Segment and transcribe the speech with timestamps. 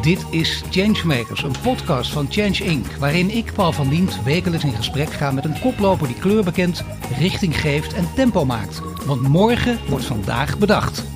[0.00, 2.86] Dit is Changemakers, een podcast van Change Inc.
[2.98, 6.84] Waarin ik, Paul van Diemt, wekelijks in gesprek ga met een koploper die kleur bekent,
[7.18, 8.80] richting geeft en tempo maakt.
[9.06, 11.11] Want morgen wordt vandaag bedacht.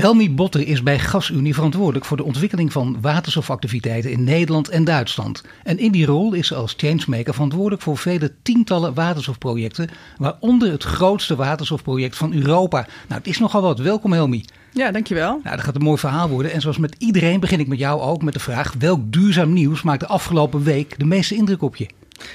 [0.00, 5.44] Helmi Botter is bij GasUnie verantwoordelijk voor de ontwikkeling van waterstofactiviteiten in Nederland en Duitsland.
[5.62, 10.82] En in die rol is ze als changemaker verantwoordelijk voor vele tientallen waterstofprojecten, waaronder het
[10.82, 12.86] grootste waterstofproject van Europa.
[13.08, 13.78] Nou, het is nogal wat.
[13.78, 14.44] Welkom Helmi.
[14.72, 15.40] Ja, dankjewel.
[15.42, 16.52] Nou, dat gaat een mooi verhaal worden.
[16.52, 19.82] En zoals met iedereen begin ik met jou ook met de vraag: welk duurzaam nieuws
[19.82, 21.88] maakt de afgelopen week de meeste indruk op je?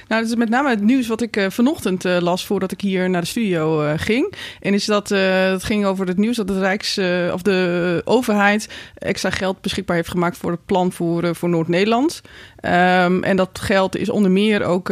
[0.07, 2.81] Nou, dat is met name het nieuws wat ik uh, vanochtend uh, las voordat ik
[2.81, 4.33] hier naar de studio uh, ging.
[4.59, 6.97] En is dat het ging over het nieuws dat de Rijks
[7.33, 12.21] of de overheid extra geld beschikbaar heeft gemaakt voor het plan voor, voor Noord-Nederland.
[12.61, 14.89] Um, en dat geld is onder meer ook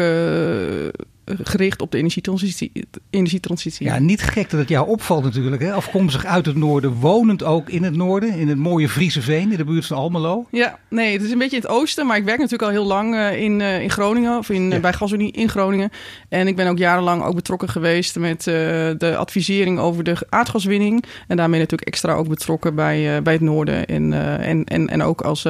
[1.25, 2.71] gericht op de energietransitie,
[3.09, 3.85] energietransitie.
[3.85, 5.61] Ja, niet gek dat het jou opvalt natuurlijk.
[5.61, 5.73] Hè?
[5.73, 9.57] Afkomstig uit het noorden, wonend ook in het noorden, in het mooie Friese Veen, in
[9.57, 10.47] de buurt van Almelo.
[10.52, 12.85] Ja, nee, het is een beetje in het oosten, maar ik werk natuurlijk al heel
[12.85, 14.80] lang uh, in, uh, in Groningen, of in, ja.
[14.80, 15.89] bij GasUnie in Groningen.
[16.30, 18.53] En ik ben ook jarenlang ook betrokken geweest met uh,
[18.97, 21.03] de advisering over de aardgaswinning.
[21.27, 23.85] En daarmee natuurlijk extra ook betrokken bij, bij het noorden.
[23.85, 25.47] En, en, en, en ook als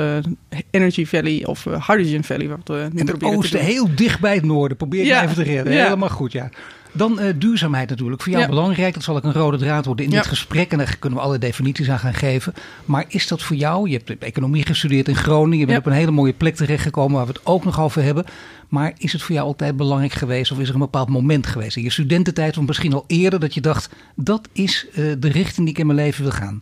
[0.72, 2.48] Energy Valley of Hydrogen Valley.
[2.48, 5.24] Wat we nu en het oosten heel dicht bij het noorden, probeer ja.
[5.24, 5.63] even te redden.
[5.72, 5.84] Ja.
[5.84, 6.50] Helemaal goed, ja.
[6.96, 8.22] Dan uh, duurzaamheid natuurlijk.
[8.22, 8.50] Voor jou ja.
[8.50, 8.94] belangrijk.
[8.94, 10.18] Dat zal ook een rode draad worden in ja.
[10.18, 10.72] dit gesprek.
[10.72, 12.54] En daar kunnen we alle definities aan gaan geven.
[12.86, 13.90] Maar is dat voor jou?
[13.90, 15.60] Je hebt economie gestudeerd in Groningen.
[15.60, 18.26] Je bent op een hele mooie plek terechtgekomen waar we het ook nog over hebben.
[18.70, 20.52] Maar is het voor jou altijd belangrijk geweest?
[20.52, 22.58] Of is er een bepaald moment geweest in je studententijd?
[22.58, 25.86] Of misschien al eerder dat je dacht, dat is uh, de richting die ik in
[25.86, 26.62] mijn leven wil gaan?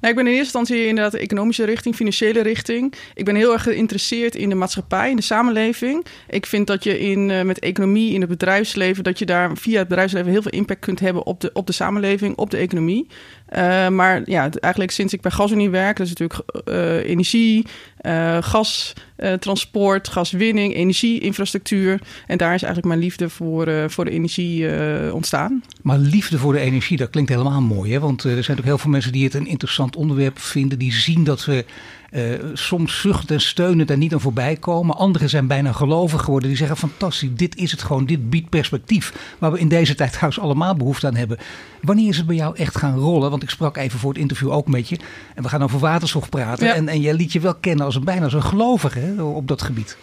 [0.00, 2.94] Nou, ik ben in eerste instantie inderdaad de economische richting, financiële richting.
[3.14, 6.06] Ik ben heel erg geïnteresseerd in de maatschappij, in de samenleving.
[6.28, 9.78] Ik vind dat je in, uh, met economie in het bedrijfsleven, dat je daar via
[9.78, 13.06] het bedrijfsleven heel veel impact kunt hebben op de, op de samenleving, op de economie.
[13.56, 17.66] Uh, maar ja, eigenlijk sinds ik bij GasUnie werk, is natuurlijk uh, energie,
[18.40, 18.92] gas,
[19.38, 22.00] transport, gaswinning, energieinfrastructuur.
[22.26, 24.66] En daar is eigenlijk mijn liefde voor, voor de energie
[25.12, 25.62] ontstaan.
[25.82, 27.92] Maar liefde voor de energie, dat klinkt helemaal mooi.
[27.92, 28.00] Hè?
[28.00, 30.78] Want er zijn natuurlijk heel veel mensen die het een interessant onderwerp vinden.
[30.78, 31.64] Die zien dat we
[32.10, 34.96] uh, soms zucht en steunen en niet aan voorbij komen.
[34.96, 36.48] Anderen zijn bijna gelovig geworden.
[36.48, 38.06] Die zeggen fantastisch, dit is het gewoon.
[38.06, 39.34] Dit biedt perspectief.
[39.38, 41.38] Waar we in deze tijd trouwens allemaal behoefte aan hebben.
[41.82, 43.30] Wanneer is het bij jou echt gaan rollen?
[43.30, 44.98] Want ik sprak even voor het interview ook met je.
[45.34, 46.66] En we gaan over waterstof praten.
[46.66, 46.74] Ja.
[46.74, 49.62] En, en jij liet je wel kennen als een bijna als een gelovige op dat
[49.62, 49.96] gebied.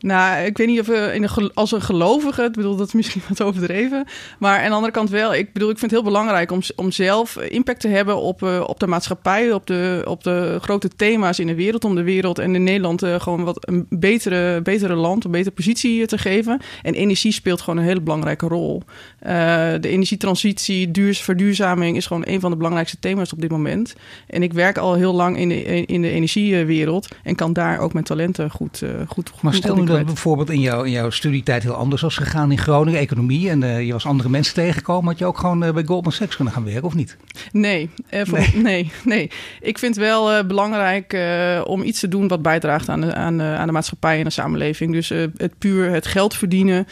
[0.00, 3.22] Nou, ik weet niet of we in als een gelovige, ik bedoel dat is misschien
[3.28, 4.04] wat overdreven,
[4.38, 5.34] maar aan de andere kant wel.
[5.34, 8.64] Ik bedoel, ik vind het heel belangrijk om, om zelf impact te hebben op, uh,
[8.66, 12.38] op de maatschappij, op de, op de grote thema's in de wereld, om de wereld
[12.38, 16.60] en in Nederland uh, gewoon wat een betere, betere land, een betere positie te geven.
[16.82, 18.82] En energie speelt gewoon een hele belangrijke rol.
[19.20, 23.94] De energietransitie, duurs, verduurzaming is gewoon een van de belangrijkste thema's op dit moment.
[24.26, 27.92] En ik werk al heel lang in de, in de energiewereld en kan daar ook
[27.92, 31.74] mijn talenten goed, goed, maar stel nu dat bijvoorbeeld in, jouw in jouw studietijd heel
[31.74, 35.24] anders was gegaan in Groningen, economie, en uh, je was andere mensen tegengekomen, had je
[35.24, 37.16] ook gewoon uh, bij Goldman Sachs kunnen gaan werken, of niet?
[37.52, 38.62] Nee, uh, voor, nee.
[38.62, 38.90] nee.
[39.04, 39.30] nee,
[39.60, 41.18] Ik vind het wel belangrijk
[41.64, 44.92] om iets te doen wat bijdraagt aan de, aan, aan de maatschappij en de samenleving.
[44.92, 46.86] Dus het puur het geld verdienen,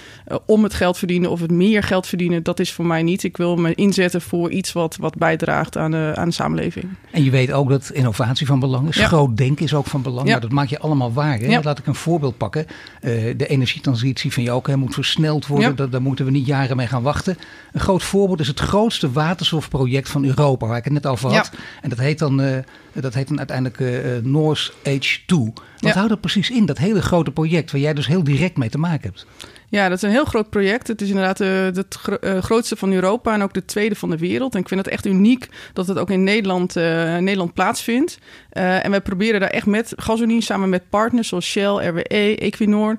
[0.46, 3.22] om het geld verdienen of het meer geld verdienen, dat is voor mij niet.
[3.22, 6.86] Ik wil me inzetten voor iets wat, wat bijdraagt aan de, aan de samenleving.
[7.10, 8.96] En je weet ook dat innovatie van belang is.
[8.96, 9.06] Ja.
[9.06, 10.24] Groot denken is ook van belang.
[10.24, 10.28] Ja.
[10.28, 11.38] Nou, dat maak je allemaal waar.
[11.38, 11.46] Hè?
[11.46, 11.60] Ja.
[11.62, 12.66] Laat ik een voorbeeld pakken.
[13.00, 15.74] Uh, de energietransitie van jou ook hè, moet versneld worden.
[15.76, 15.86] Ja.
[15.86, 17.38] Daar moeten we niet jaren mee gaan wachten.
[17.72, 21.50] Een groot voorbeeld is het grootste waterstofproject van Europa, waar ik het net over had.
[21.52, 21.58] Ja.
[21.82, 22.56] En dat heet dan, uh,
[22.92, 25.34] dat heet dan uiteindelijk uh, North H2.
[25.78, 28.68] Wat houdt dat precies in, dat hele grote project, waar jij dus heel direct mee
[28.68, 29.26] te maken hebt?
[29.70, 30.86] Ja, dat is een heel groot project.
[30.86, 34.10] Het is inderdaad uh, het gro uh, grootste van Europa en ook de tweede van
[34.10, 34.54] de wereld.
[34.54, 38.18] En ik vind het echt uniek dat het ook in Nederland, uh, Nederland plaatsvindt.
[38.50, 42.96] en wij proberen daar echt met GasUnie, samen met partners zoals Shell, RWE, Equinor,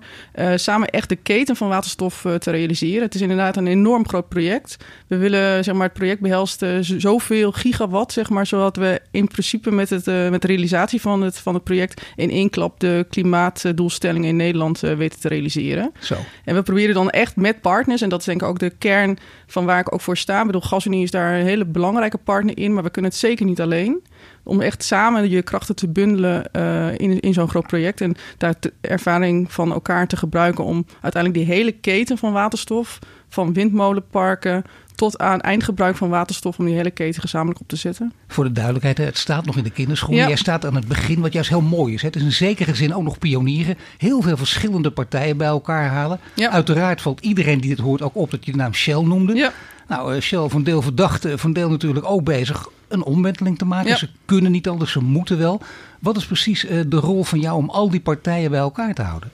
[0.55, 3.01] samen echt de keten van waterstof te realiseren.
[3.01, 4.77] Het is inderdaad een enorm groot project.
[5.07, 9.71] We willen, zeg maar, het project behelst zoveel gigawatt, zeg maar, zodat we in principe
[9.71, 14.29] met, het, met de realisatie van het, van het project in één klap de klimaatdoelstellingen
[14.29, 15.91] in Nederland weten te realiseren.
[15.99, 16.15] Zo.
[16.45, 19.17] En we proberen dan echt met partners, en dat is denk ik ook de kern
[19.47, 20.39] van waar ik ook voor sta.
[20.39, 23.45] Ik bedoel, GasUnie is daar een hele belangrijke partner in, maar we kunnen het zeker
[23.45, 24.03] niet alleen.
[24.43, 28.01] Om echt samen je krachten te bundelen uh, in, in zo'n groot project.
[28.01, 32.99] En daar de ervaring van elkaar te gebruiken om uiteindelijk die hele keten van waterstof,
[33.29, 34.63] van windmolenparken
[34.99, 38.13] tot aan eindgebruik van waterstof om die hele keten gezamenlijk op te zetten.
[38.27, 40.21] Voor de duidelijkheid, het staat nog in de kinderschoenen.
[40.21, 40.27] Ja.
[40.27, 42.01] Jij staat aan het begin, wat juist heel mooi is.
[42.01, 43.77] Het is in zekere zin ook nog pionieren.
[43.97, 46.19] Heel veel verschillende partijen bij elkaar halen.
[46.35, 46.49] Ja.
[46.49, 49.33] Uiteraard valt iedereen die dit hoort ook op dat je de naam Shell noemde.
[49.33, 49.51] Ja.
[49.87, 53.97] Nou, Shell van deel verdacht, van deel natuurlijk ook bezig een omwenteling te maken.
[53.97, 55.61] Ze kunnen niet anders, ze moeten wel.
[55.99, 59.31] Wat is precies de rol van jou om al die partijen bij elkaar te houden?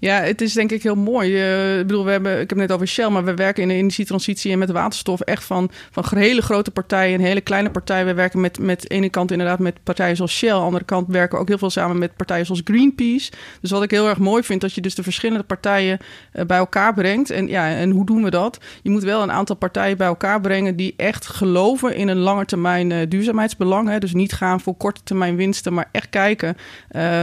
[0.00, 1.30] Ja, het is denk ik heel mooi.
[1.30, 3.68] Uh, ik bedoel, we hebben, ik heb het net over Shell, maar we werken in
[3.68, 8.06] de energietransitie en met waterstof echt van, van hele grote partijen en hele kleine partijen.
[8.06, 10.84] We werken met, met de ene kant inderdaad met partijen zoals Shell, aan de andere
[10.84, 13.32] kant werken we ook heel veel samen met partijen zoals Greenpeace.
[13.60, 15.98] Dus wat ik heel erg mooi vind, dat je dus de verschillende partijen
[16.34, 17.30] uh, bij elkaar brengt.
[17.30, 18.58] En ja, en hoe doen we dat?
[18.82, 22.90] Je moet wel een aantal partijen bij elkaar brengen die echt geloven in een langetermijn
[22.90, 23.88] uh, duurzaamheidsbelang.
[23.88, 23.98] Hè?
[23.98, 26.56] Dus niet gaan voor korte termijn winsten, maar echt kijken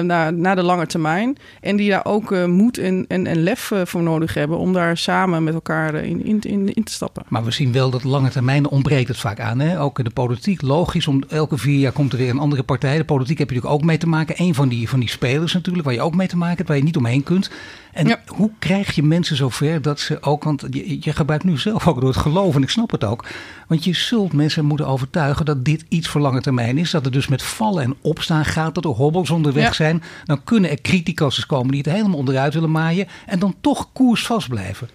[0.02, 1.38] naar, naar de lange termijn.
[1.62, 4.98] En die daar ook moeten en, en, en lef eh, voor nodig hebben om daar
[4.98, 7.24] samen met elkaar eh, in, in, in, te stappen.
[7.28, 9.60] Maar we zien wel dat lange termijn ontbreekt het vaak aan.
[9.60, 9.82] Hè?
[9.82, 10.62] Ook in de politiek.
[10.62, 12.98] Logisch, om elke vier jaar komt er weer een andere partij.
[12.98, 14.36] De politiek heb je natuurlijk ook mee te maken.
[14.38, 16.78] Een van die, van die spelers natuurlijk, waar je ook mee te maken hebt, waar
[16.78, 17.52] je niet omheen kunt.
[17.98, 21.88] En hoe krijg je mensen zover dat ze ook, want je, je gebruikt nu zelf
[21.88, 23.26] ook door het geloof, en ik snap het ook.
[23.68, 26.92] Want je zult mensen moeten overtuigen dat dit iets voor lange termijn is.
[26.92, 30.04] Dat het dus met vallen en opstaan gaat, dat er hobbels onderweg zijn.
[30.26, 33.08] Dan kunnen er criticasters komen die het helemaal onderuit willen maaien.
[33.26, 34.90] En dan toch koersvast blijven.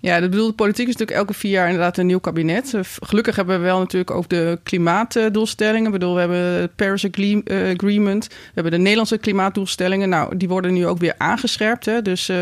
[0.00, 2.74] Ja, dat bedoel, de politiek is natuurlijk elke vier jaar inderdaad een nieuw kabinet.
[2.74, 5.86] Eh, gelukkig hebben we wel natuurlijk ook de klimaatdoelstellingen.
[5.86, 8.26] Ik bedoel, we hebben het Paris eh, Agreement.
[8.26, 10.08] We hebben de Nederlandse klimaatdoelstellingen.
[10.08, 11.84] Nou, die worden nu ook weer aangescherpt.
[11.84, 12.02] Hè?
[12.02, 12.36] Dus uh,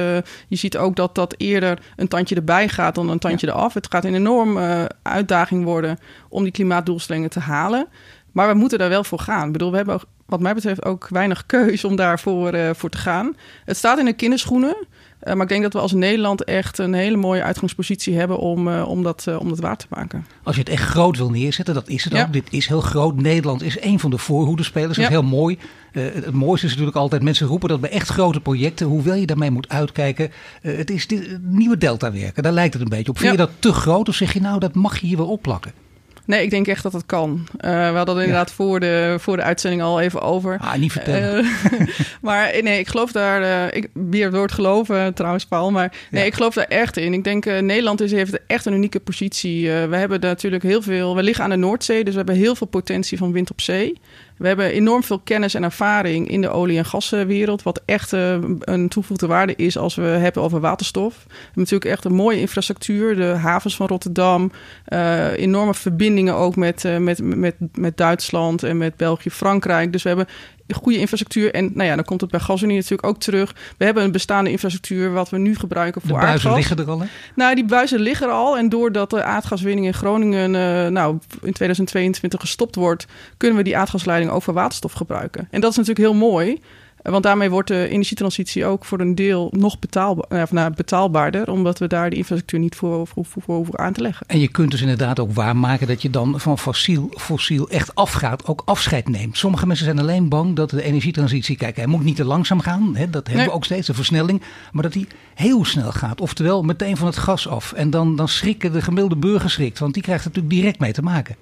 [0.49, 3.75] je ziet ook dat dat eerder een tandje erbij gaat dan een tandje eraf.
[3.75, 5.99] Het gaat een enorme uitdaging worden
[6.29, 7.87] om die klimaatdoelstellingen te halen.
[8.33, 9.47] Maar we moeten daar wel voor gaan.
[9.47, 12.99] Ik bedoel, we hebben wat mij betreft ook weinig keus om daarvoor uh, voor te
[12.99, 13.37] gaan.
[13.65, 14.77] Het staat in de kinderschoenen.
[15.23, 18.69] Uh, maar ik denk dat we als Nederland echt een hele mooie uitgangspositie hebben om,
[18.69, 20.27] uh, om, dat, om dat waar te maken.
[20.43, 22.33] Als je het echt groot wil neerzetten, dat is het ook.
[22.33, 23.21] Dit is heel groot.
[23.21, 24.97] Nederland is een van de voorhoedenspelers.
[24.97, 25.59] Dat is heel mooi.
[25.93, 29.51] het mooiste is natuurlijk altijd, mensen roepen dat bij echt grote projecten, hoewel je daarmee
[29.51, 30.31] moet uitkijken,
[30.61, 32.43] het is dit, nieuwe delta werken.
[32.43, 33.19] Daar lijkt het een beetje op.
[33.19, 35.73] Vind je dat te groot of zeg je nou, dat mag je hier wel opplakken?
[36.27, 37.47] Nee, ik denk echt dat het kan.
[37.61, 40.59] Uh, we hadden het inderdaad voor, de, voor de uitzending al even over.
[40.61, 41.45] Ah, niet vertellen.
[41.45, 41.89] Uh,
[42.21, 43.43] maar nee, ik geloof daar...
[43.43, 45.71] Uh, ik, weer het woord geloven trouwens, Paul.
[45.71, 47.13] Maar nee, ik geloof daar echt in.
[47.13, 49.71] Ik denk, Nederland is, heeft echt een unieke positie.
[49.71, 51.17] we hebben natuurlijk heel veel...
[51.17, 54.01] We liggen aan de Noordzee, dus we hebben heel veel potentie van wind op zee.
[54.37, 57.63] We hebben enorm veel kennis en ervaring in de olie- en gaswereld.
[57.63, 61.15] Wat echt uh, een toegevoegde waarde is als we hebben over waterstof.
[61.15, 63.17] We hebben natuurlijk echt een mooie infrastructuur.
[63.17, 64.53] De havens van Rotterdam.
[64.89, 69.93] Uh, enorme verbindingen ook met, uh, met, met, met Duitsland en met België, Frankrijk.
[69.93, 70.27] Dus we hebben
[70.75, 71.55] goede infrastructuur.
[71.55, 73.55] En nou ja, dan komt het bij GasUnie natuurlijk ook terug.
[73.77, 76.43] We hebben een bestaande infrastructuur wat we nu gebruiken voor aardgas.
[76.43, 77.07] De buizen liggen er al, hè?
[77.35, 78.59] Nou, die buizen liggen er al.
[78.59, 83.07] En doordat de aardgaswinning in Groningen uh, nou, in 2022 gestopt wordt...
[83.37, 85.49] kunnen we die aardgasleiding ook voor waterstof gebruiken.
[85.51, 86.61] En dat is natuurlijk heel mooi...
[87.11, 91.79] Want daarmee wordt de energietransitie ook voor een deel nog betaalbaar, of nou, betaalbaarder, omdat
[91.79, 94.27] we daar de infrastructuur niet voor, voor, voor, hoeven aan te leggen.
[94.27, 98.47] En je kunt dus inderdaad ook waarmaken dat je dan van fossiel, fossiel echt afgaat,
[98.47, 99.39] ook afscheid neemt.
[99.39, 102.97] Sommige mensen zijn alleen bang dat de energietransitie, kijk, hij moet niet te langzaam gaan,
[102.97, 104.43] hè, dat hebben we ook steeds, de versnelling,
[104.73, 106.21] maar dat die heel snel gaat.
[106.21, 107.73] Oftewel meteen van het gas af.
[107.73, 110.93] En dan, dan schrikken de gemiddelde burger schrikt, want die krijgt er natuurlijk direct mee
[110.93, 111.37] te maken.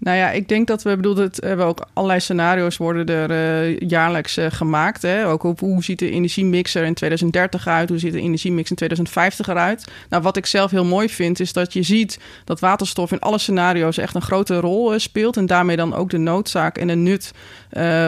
[0.00, 3.78] Nou ja, ik denk dat we bedoel, dat we ook allerlei scenario's worden er uh,
[3.78, 5.02] jaarlijks uh, gemaakt.
[5.02, 5.26] Hè?
[5.26, 7.88] Ook op hoe ziet de energiemixer in 2030 uit?
[7.88, 9.90] Hoe ziet de energiemix in 2050 eruit?
[10.08, 13.38] Nou, wat ik zelf heel mooi vind, is dat je ziet dat waterstof in alle
[13.38, 15.36] scenario's echt een grote rol speelt.
[15.36, 17.32] En daarmee dan ook de noodzaak en de nut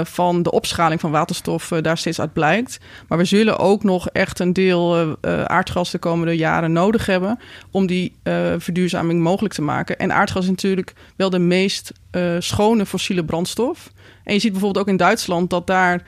[0.03, 2.79] van de opschaling van waterstof daar steeds uit blijkt.
[3.09, 7.39] Maar we zullen ook nog echt een deel aardgas de komende jaren nodig hebben
[7.71, 8.13] om die
[8.59, 9.99] verduurzaming mogelijk te maken.
[9.99, 11.80] En aardgas is natuurlijk wel de meest
[12.13, 13.91] uh, schone fossiele brandstof.
[14.25, 16.03] En je ziet bijvoorbeeld ook in Duitsland dat daar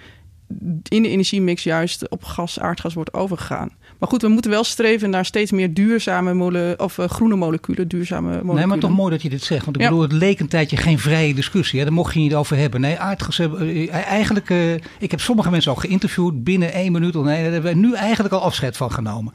[0.88, 3.70] in de energiemix juist op gas, aardgas wordt overgegaan.
[3.98, 7.88] Maar goed, we moeten wel streven naar steeds meer duurzame mole of uh, groene moleculen,
[7.88, 8.54] duurzame moleculen.
[8.54, 9.64] Nee, maar toch mooi dat je dit zegt.
[9.64, 11.78] Want ik bedoel, het leek een tijdje geen vrije discussie.
[11.78, 11.84] Hè?
[11.84, 12.80] Daar mocht je niet over hebben.
[12.80, 17.14] Nee, aardgas uh, eigenlijk, uh, ik heb sommige mensen al geïnterviewd binnen één minuut.
[17.14, 19.32] Nee, daar hebben we nu eigenlijk al afscheid van genomen.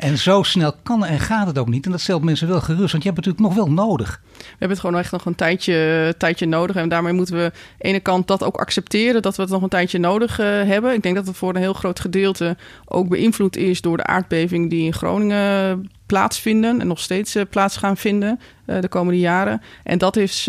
[0.00, 1.84] En zo snel kan en gaat het ook niet.
[1.84, 4.20] En dat stelt mensen wel gerust, want je hebt het natuurlijk nog wel nodig.
[4.36, 6.76] We hebben het gewoon echt nog een tijdje, tijdje nodig.
[6.76, 9.62] En daarmee moeten we aan de ene kant dat ook accepteren, dat we het nog
[9.62, 10.94] een tijdje nodig uh, hebben.
[10.94, 14.70] Ik denk dat het voor een heel groot gedeelte ook beïnvloed is door de aardbeving
[14.70, 19.62] die in Groningen plaatsvinden en nog steeds uh, plaats gaan vinden uh, de komende jaren.
[19.82, 20.44] En dat is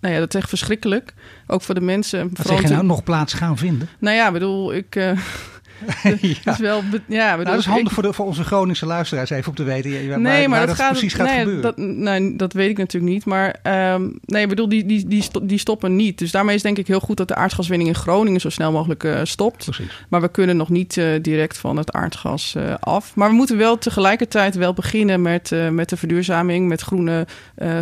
[0.00, 1.14] nou ja, dat is echt verschrikkelijk.
[1.46, 2.30] Ook voor de mensen.
[2.32, 3.88] Wat zeg je nou, nog plaats gaan vinden?
[3.98, 4.94] Nou ja, bedoel, ik,
[6.44, 6.52] ja.
[6.52, 9.54] is wel, ja, nou, dat is handig voor, de, voor onze Groningse luisteraars even om
[9.54, 11.62] te weten waar, nee, maar dat, gaat, precies gaat nee, gebeuren.
[11.62, 13.24] Dat, nee, dat weet ik natuurlijk niet.
[13.24, 13.56] Maar
[13.94, 16.18] um, nee, ik bedoel, die, die, die, die stoppen niet.
[16.18, 19.04] Dus daarmee is denk ik heel goed dat de aardgaswinning in Groningen zo snel mogelijk
[19.04, 19.64] uh, stopt.
[19.64, 20.04] Precies.
[20.08, 23.14] Maar we kunnen nog niet uh, direct van het aardgas uh, af.
[23.14, 27.26] Maar we moeten wel tegelijkertijd wel beginnen met, met de verduurzaming, met groene,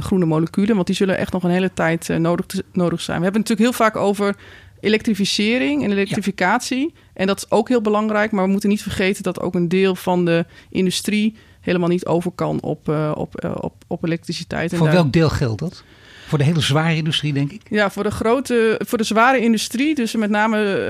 [0.00, 0.74] groene moleculen.
[0.74, 3.18] Want die zullen echt nog een hele tijd nodig, nodig zijn.
[3.18, 4.34] We hebben het natuurlijk heel vaak over
[4.80, 6.94] elektrificering en elektrificatie.
[7.14, 8.30] En dat is ook heel belangrijk.
[8.30, 12.30] Maar we moeten niet vergeten dat ook een deel van de industrie helemaal niet over
[12.30, 14.72] kan op, uh, op, uh, op, op elektriciteit.
[14.72, 15.84] En voor welk deel geldt dat?
[16.26, 17.60] Voor de hele zware industrie, denk ik?
[17.70, 19.94] Ja, voor de grote, voor de zware industrie.
[19.94, 20.86] Dus met name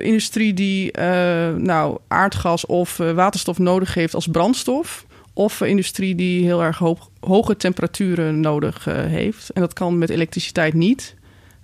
[0.00, 0.98] uh, industrie die
[1.56, 5.06] nou, aardgas of waterstof nodig heeft als brandstof.
[5.32, 9.50] Of industrie die heel erg hoog, hoge temperaturen nodig heeft.
[9.50, 11.14] En dat kan met elektriciteit niet.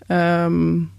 [0.09, 0.91] Um,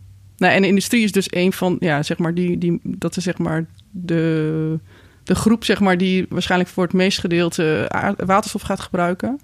[0.41, 3.23] nou, en de industrie is dus een van, ja, zeg maar, die, die, dat is
[3.23, 4.79] zeg maar de,
[5.23, 7.91] de groep, zeg maar, die waarschijnlijk voor het meest gedeelte
[8.25, 9.39] waterstof gaat gebruiken.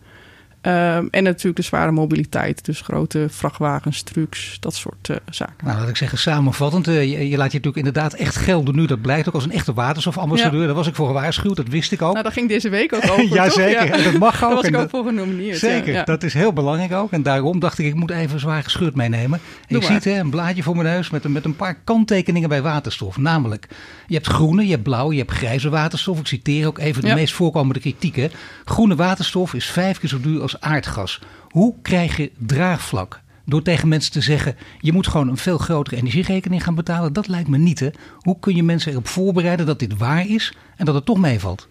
[0.68, 2.66] Um, en natuurlijk de zware mobiliteit.
[2.66, 5.66] Dus grote vrachtwagens, trucks, dat soort uh, zaken.
[5.66, 6.88] Nou, laat ik zeggen, samenvattend.
[6.88, 8.86] Uh, je, je, laat je natuurlijk inderdaad echt gelden nu.
[8.86, 10.60] Dat blijkt ook als een echte waterstofambassadeur.
[10.60, 10.66] Ja.
[10.66, 12.12] Daar was ik voor gewaarschuwd, dat wist ik ook.
[12.12, 14.04] Nou, dat ging deze week ook over, Jazeker, ja.
[14.04, 14.50] dat mag ook.
[14.50, 15.58] Daar was ik ook dat, voor genomineerd.
[15.58, 16.04] Zeker, ja.
[16.04, 17.12] dat is heel belangrijk ook.
[17.12, 19.40] En daarom dacht ik, ik moet even zwaar gescheurd meenemen.
[19.68, 22.62] En je ziet hè, een blaadje voor mijn neus met, met een paar kanttekeningen bij
[22.62, 23.18] waterstof.
[23.18, 23.68] Namelijk,
[24.08, 26.20] je hebt groene, je hebt blauwe, je hebt grijze waterstof.
[26.20, 28.32] Ik citeer ook even de meest voorkomende kritieken.
[28.66, 31.22] Groene waterstof is vijf keer zo duur als aardgas.
[31.50, 33.22] Hoe krijg je draagvlak?
[33.46, 37.14] Door tegen mensen te zeggen: je moet gewoon een veel grotere energierekening gaan betalen.
[37.14, 37.80] Dat lijkt me niet.
[37.80, 37.90] Hè?
[38.18, 41.68] Hoe kun je mensen erop voorbereiden dat dit waar is en dat het toch meevalt?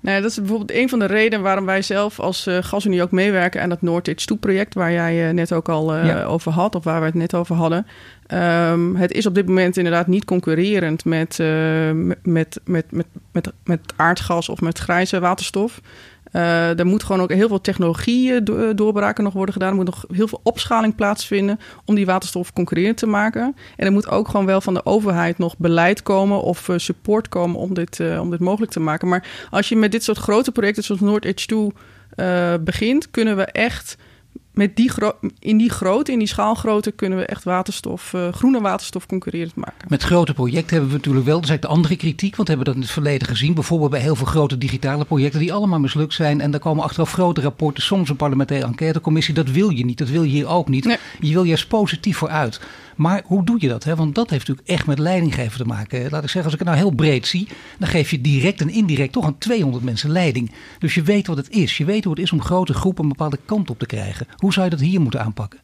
[0.00, 3.10] Nou, dat is bijvoorbeeld een van de redenen waarom wij zelf als uh, GasUnie ook
[3.10, 6.24] meewerken aan dat Noorditch 2 project, waar jij uh, net ook al uh, ja.
[6.24, 7.86] over had, of waar we het net over hadden.
[8.72, 11.38] Um, het is op dit moment inderdaad niet concurrerend met,
[11.92, 15.80] met, met, met, met, met, met aardgas of met grijze waterstof.
[16.36, 19.68] Uh, er moet gewoon ook heel veel technologie do doorbraken nog worden gedaan.
[19.68, 23.56] Er moet nog heel veel opschaling plaatsvinden om die waterstof concurrerend te maken.
[23.76, 27.28] En er moet ook gewoon wel van de overheid nog beleid komen of uh, support
[27.28, 29.08] komen om dit, om dit mogelijk te maken.
[29.08, 31.72] Maar als je met dit soort grote projecten zoals Noord Edge
[32.16, 33.96] 2 begint, kunnen we echt
[34.56, 34.90] met die
[35.38, 39.88] in die grootte, in die schaalgrootte, kunnen we echt waterstof, uh, groene waterstof concurrerend maken.
[39.88, 42.54] Met grote projecten hebben we natuurlijk wel, dat is eigenlijk de andere kritiek, want we
[42.54, 43.54] hebben dat in het verleden gezien.
[43.54, 46.40] Bijvoorbeeld bij heel veel grote digitale projecten die allemaal mislukt zijn.
[46.40, 49.34] En daar komen achteraf grote rapporten, soms een parlementaire enquêtecommissie.
[49.34, 50.84] Dat wil je niet, dat wil je hier ook niet.
[50.84, 50.96] Nee.
[51.20, 52.60] Je wil juist positief vooruit.
[52.96, 53.84] Maar hoe doe je dat?
[53.84, 53.94] Hè?
[53.96, 56.10] Want dat heeft natuurlijk echt met leidinggeven te maken.
[56.10, 57.48] Laat ik zeggen, als ik het nou heel breed zie,
[57.78, 60.50] dan geef je direct en indirect toch aan 200 mensen leiding.
[60.78, 61.76] Dus je weet wat het is.
[61.76, 64.26] Je weet hoe het is om grote groepen een bepaalde kant op te krijgen.
[64.36, 65.60] Hoe zou je dat hier moeten aanpakken?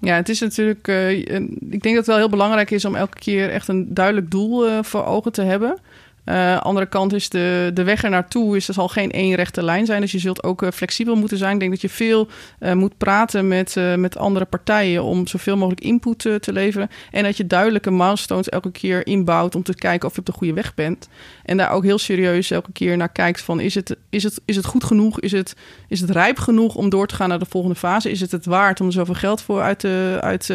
[0.00, 0.88] Ja, het is natuurlijk.
[0.88, 4.30] Uh, ik denk dat het wel heel belangrijk is om elke keer echt een duidelijk
[4.30, 5.78] doel uh, voor ogen te hebben.
[6.24, 9.62] Uh, andere kant is de, de weg er naartoe is, er zal geen één rechte
[9.62, 10.00] lijn zijn.
[10.00, 11.52] Dus je zult ook uh, flexibel moeten zijn.
[11.52, 12.28] Ik denk dat je veel
[12.60, 16.90] uh, moet praten met, met andere partijen om zoveel mogelijk input te leveren.
[17.10, 20.32] En dat je duidelijke milestones elke keer inbouwt om te kijken of je op de
[20.32, 21.08] goede weg bent.
[21.44, 24.56] En daar ook heel serieus elke keer naar kijkt van is het, is het, is
[24.56, 25.20] het goed genoeg?
[25.20, 25.56] Is het,
[25.88, 28.10] is het rijp genoeg om door te gaan naar de volgende fase?
[28.10, 30.50] Is het het waard om er zoveel geld voor uit te, uit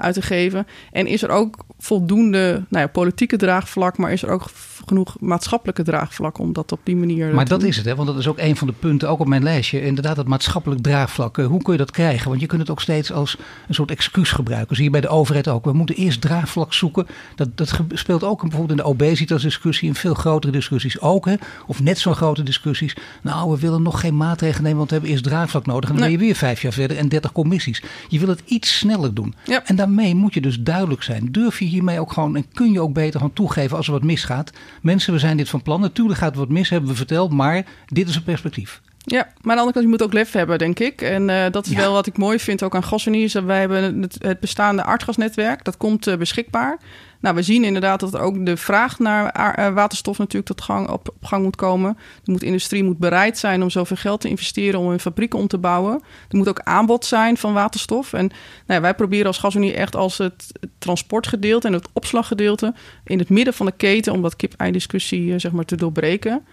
[0.00, 0.66] uit te geven?
[0.92, 4.50] En is er ook voldoende nou ja, politieke draagvlak, maar is er ook
[4.86, 7.34] genoeg maatschappelijke draagvlak om dat op die manier.
[7.34, 7.94] Maar dat is het, hè?
[7.94, 9.82] want dat is ook een van de punten, ook op mijn lijstje.
[9.82, 11.36] Inderdaad, dat maatschappelijk draagvlak.
[11.36, 12.28] Hoe kun je dat krijgen?
[12.28, 13.36] Want je kunt het ook steeds als
[13.68, 14.76] een soort excuus gebruiken.
[14.76, 15.64] Zie je bij de overheid ook.
[15.64, 17.06] We moeten eerst draagvlak zoeken.
[17.34, 21.24] Dat, dat speelt ook bijvoorbeeld in de obesitas-discussie, in veel grotere discussies ook.
[21.24, 21.34] Hè?
[21.66, 22.96] Of net zo'n grote discussies.
[23.22, 25.88] Nou, we willen nog geen maatregelen nemen, want we hebben eerst draagvlak nodig.
[25.88, 26.16] En dan nee.
[26.16, 27.82] ben je weer vijf jaar verder en dertig commissies.
[28.08, 29.34] Je wil het iets sneller doen.
[29.44, 29.62] Ja.
[29.64, 31.28] En daarmee moet je dus duidelijk zijn.
[31.30, 34.02] Durf je hiermee ook gewoon en kun je ook beter gewoon toegeven als er wat
[34.02, 34.52] misgaat.
[34.82, 35.80] Mensen, we zijn dit van plan.
[35.80, 38.80] Natuurlijk gaat het wat mis, hebben we verteld, maar dit is een perspectief.
[39.04, 41.02] Ja, maar aan de andere kant, je moet ook lef hebben, denk ik.
[41.02, 41.78] En uh, dat is ja.
[41.78, 43.32] wel wat ik mooi vind ook aan Gasunie.
[43.44, 46.78] Wij hebben het, het bestaande aardgasnetwerk, dat komt uh, beschikbaar.
[47.20, 51.14] Nou, we zien inderdaad dat ook de vraag naar uh, waterstof natuurlijk tot gang, op,
[51.22, 51.98] gang moet komen.
[52.22, 55.46] De moet, industrie moet bereid zijn om zoveel geld te investeren om hun fabrieken om
[55.46, 56.02] te bouwen.
[56.28, 58.12] Er moet ook aanbod zijn van waterstof.
[58.12, 58.30] En
[58.66, 62.74] nou wij proberen als Gasunie echt als het transportgedeelte en het opslaggedeelte
[63.04, 66.44] in het midden van de keten om dat kip-ei discussie zeg maar te doorbreken.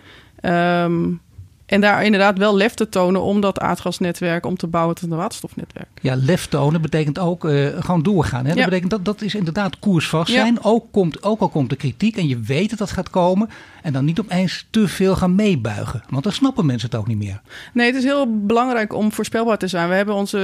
[0.42, 1.22] Um,
[1.68, 5.18] En daar inderdaad wel lef te tonen om dat aardgasnetwerk om te bouwen tot een
[5.18, 5.88] waterstofnetwerk.
[6.02, 8.46] Ja, lef tonen betekent ook uh, gewoon doorgaan.
[8.46, 8.54] Hè?
[8.54, 10.64] Dat betekent dat dat is inderdaad koersvast zijn.
[10.64, 13.50] Ook, komt, ook al komt de kritiek en je weet dat dat gaat komen.
[13.82, 16.04] En dan niet opeens te veel gaan meebuigen.
[16.10, 17.42] Want dan snappen mensen het ook niet meer.
[17.74, 19.90] Nee, het is heel belangrijk om voorspelbaar te zijn.
[19.90, 20.38] We hebben onze,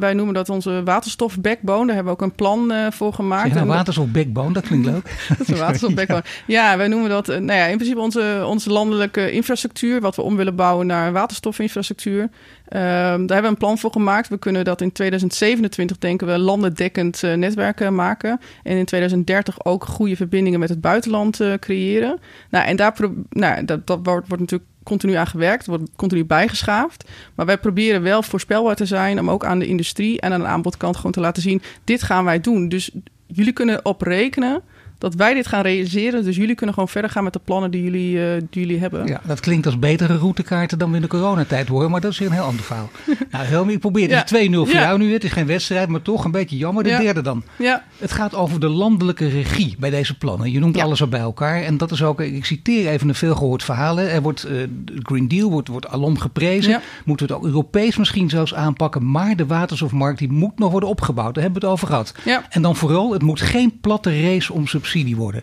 [0.00, 1.86] wij noemen dat onze waterstof backbone.
[1.86, 3.46] Daar hebben we ook een plan uh, voor gemaakt.
[3.46, 5.16] Zeg nou, waterstof backbone, dat klinkt leuk.
[5.28, 6.24] dat is een waterstof backbone.
[6.46, 10.00] Ja, wij noemen dat, nou ja, in principe onze, onze landelijke infrastructuur.
[10.00, 12.22] Wat we om willen bouwen naar waterstofinfrastructuur.
[12.22, 12.28] Um,
[12.68, 14.28] daar hebben we een plan voor gemaakt.
[14.28, 18.40] We kunnen dat in 2027, denken we, landendekkend uh, netwerken maken.
[18.62, 22.18] En in 2030 ook goede verbindingen met het buitenland uh, creëren.
[22.50, 22.94] Nou, en daar
[23.30, 27.10] nou, dat, dat wordt, natuurlijk continu aan gewerkt, wordt continu bijgeschaafd.
[27.34, 30.46] Maar wij proberen wel voorspelbaar te zijn om ook aan de industrie en aan de
[30.46, 32.68] aanbodkant gewoon te laten zien: dit gaan wij doen.
[32.68, 32.90] Dus
[33.26, 34.62] jullie kunnen op rekenen
[35.00, 36.24] dat wij dit gaan realiseren.
[36.24, 39.06] Dus jullie kunnen gewoon verder gaan met de plannen die jullie, uh, die jullie hebben.
[39.06, 41.90] Ja, dat klinkt als betere routekaarten dan we in de coronatijd horen.
[41.90, 42.90] Maar dat is weer een heel ander verhaal.
[43.30, 44.34] nou, Helmi, ik probeer het.
[44.34, 45.12] 2-0 voor jou nu.
[45.12, 46.84] Het is geen wedstrijd, maar toch een beetje jammer.
[46.84, 47.42] De derde dan.
[47.58, 47.84] Ja.
[47.98, 50.50] Het gaat over de landelijke regie bij deze plannen.
[50.52, 51.62] Je noemt alles er bij elkaar.
[51.62, 54.00] En dat is ook, ik citeer even een veelgehoord verhaal.
[54.00, 54.62] Er wordt, uh,
[55.02, 56.80] Green Deal wordt, wordt alom geprezen.
[57.04, 59.10] Moeten we het ook Europees misschien zelfs aanpakken.
[59.10, 61.34] Maar de waterstofmarkt die moet nog worden opgebouwd.
[61.34, 62.14] Daar hebben we het over gehad.
[62.50, 65.42] En dan vooral, het moet geen platte race om subsidie subsidie worden.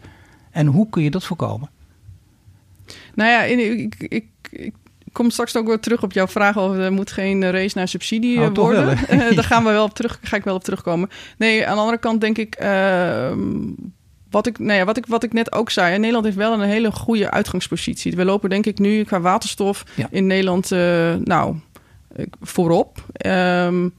[0.51, 1.70] En hoe kun je dat voorkomen?
[3.16, 4.74] Nou ja, ik, ik, ik,
[5.12, 8.39] kom straks ook weer terug op jouw vraag over er moet geen race naar subsidie
[8.39, 8.86] oh, worden.
[8.86, 11.10] Wel, uh, daar gaan we wel op terug, ga ik wel op terugkomen.
[11.38, 12.62] Nee, aan de andere kant denk ik.
[12.62, 13.32] Uh,
[14.30, 16.62] wat ik, nou ja, wat, ik, wat ik net ook zei, Nederland heeft wel een
[16.62, 18.16] hele goede uitgangspositie.
[18.16, 21.56] We lopen denk ik nu qua waterstof in Nederland uh, nou,
[22.42, 23.06] voorop.
[23.25, 23.94] Um,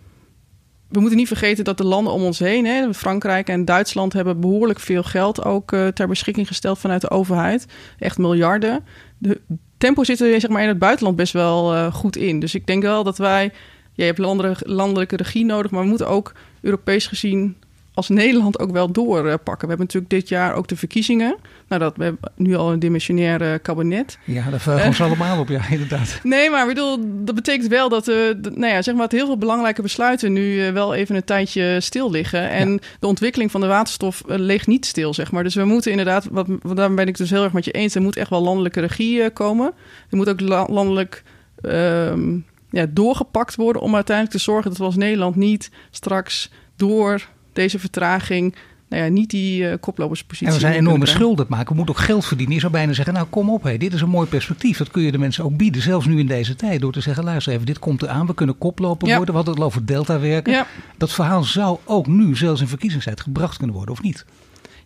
[0.88, 4.40] we moeten niet vergeten dat de landen om ons heen, hè, Frankrijk en Duitsland, hebben
[4.40, 7.66] behoorlijk veel geld ook uh, ter beschikking gesteld vanuit de overheid.
[7.99, 8.85] Echt miljarden.
[9.18, 9.40] De
[9.78, 12.40] tempo zit er zeg maar, in het buitenland best wel uh, goed in.
[12.40, 13.45] Dus ik denk wel dat wij.
[13.92, 17.57] Ja, je hebt landelijke regie nodig, maar we moeten ook Europees gezien
[17.99, 19.69] als Nederland ook wel doorpakken.
[19.69, 21.37] We hebben natuurlijk dit jaar ook de verkiezingen.
[21.69, 24.19] Nou, dat we hebben nu al een dimensionair kabinet.
[24.25, 26.21] Ja, daar verheugen we allemaal op, ja, inderdaad.
[26.23, 29.38] Nee, maar ik bedoel, dat betekent wel dat, uh, nou ja, zeg maar, heel veel
[29.38, 32.50] belangrijke besluiten nu uh, wel even een tijdje stil liggen.
[32.50, 35.43] En de ontwikkeling van de waterstof uh, ligt niet stil, zeg maar.
[35.43, 38.02] Dus we moeten inderdaad, wat, daar ben ik dus heel erg met je eens, er
[38.02, 39.73] moet echt wel landelijke regie komen.
[40.11, 41.23] Er moet ook landelijk
[41.61, 42.38] ehm,
[42.71, 47.28] ja, doorgepakt worden om uiteindelijk te zorgen dat we als Nederland niet straks door
[47.59, 48.55] deze vertraging
[48.88, 50.47] nou ja, niet die uh, koploperspositie.
[50.47, 51.69] En we zijn enorme schulden maken.
[51.69, 52.55] We moeten ook geld verdienen.
[52.55, 54.79] Je zou bijna zeggen, nou kom op, hey, dit is een mooi perspectief.
[54.79, 56.81] Dat kun je de mensen ook bieden, zelfs nu in deze tijd.
[56.81, 58.27] Door te zeggen, luister even, dit komt eraan.
[58.27, 59.27] We kunnen koploper worden.
[59.27, 60.53] We hadden het over delta werken.
[60.53, 60.67] Ja.
[60.97, 64.25] Dat verhaal zou ook nu, zelfs in verkiezingstijd, gebracht kunnen worden, of niet?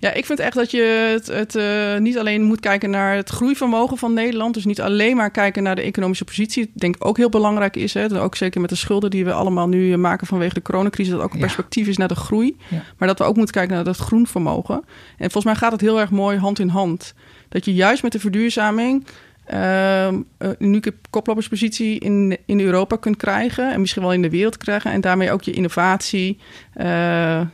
[0.02, 3.28] Ja, ik vind echt dat je het, het uh, niet alleen moet kijken naar het
[3.28, 4.54] groeivermogen van Nederland.
[4.54, 6.62] Dus niet alleen maar kijken naar de economische positie.
[6.62, 7.94] Ik denk ook heel belangrijk is.
[7.94, 11.12] Hè, ook zeker met de schulden die we allemaal nu maken vanwege de coronacrisis.
[11.12, 12.56] Dat ook een perspectief is naar de groei.
[12.68, 12.82] Ja.
[12.98, 14.74] Maar dat we ook moeten kijken naar het groenvermogen.
[15.18, 17.14] En volgens mij gaat het heel erg mooi hand in hand.
[17.48, 19.06] Dat je juist met de verduurzaming
[19.52, 23.72] een unieke koploperspositie in, in Europa kunt krijgen.
[23.72, 24.92] En misschien wel in de wereld krijgen.
[24.92, 26.38] En daarmee ook je innovatie
[26.76, 26.84] uh,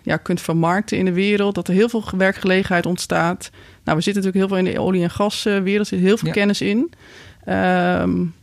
[0.03, 1.55] ja, kunt vermarkten in de wereld.
[1.55, 3.51] Dat er heel veel werkgelegenheid ontstaat.
[3.85, 5.91] Nou, we zitten natuurlijk heel veel in de olie- en gaswereld.
[5.91, 6.79] Er zit heel veel kennis in.
[6.79, 8.35] Um,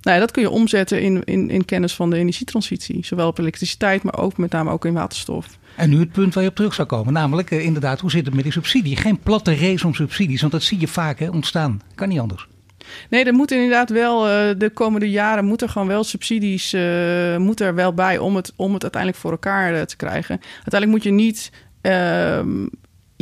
[0.00, 3.06] nou ja, dat kun je omzetten in, in, in kennis van de energietransitie.
[3.06, 5.46] Zowel op elektriciteit, maar ook met name ook in waterstof.
[5.76, 7.12] En nu het punt waar je op terug zou komen.
[7.12, 8.96] Namelijk, uh, inderdaad, hoe zit het met die subsidie?
[8.96, 11.80] Geen platte race om subsidies, want dat zie je vaak hè, ontstaan.
[11.94, 12.46] Kan niet anders.
[13.10, 17.36] Nee, er moet inderdaad wel uh, de komende jaren moet er gewoon wel subsidies uh,
[17.36, 20.40] moet er wel bij om het, om het uiteindelijk voor elkaar uh, te krijgen.
[20.54, 22.66] Uiteindelijk moet je niet ehm,